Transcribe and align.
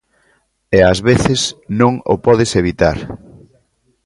E 0.77 0.79
ás 0.91 0.99
veces, 1.09 1.41
non 1.79 1.93
o 2.13 2.15
podes 2.25 2.51
evitar. 2.61 2.97